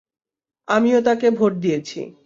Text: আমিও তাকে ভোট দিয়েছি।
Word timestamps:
আমিও 0.67 0.99
তাকে 1.01 1.27
ভোট 1.31 1.53
দিয়েছি। 1.57 1.99